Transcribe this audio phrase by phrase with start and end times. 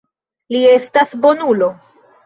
[0.55, 1.73] Li estas bonulo.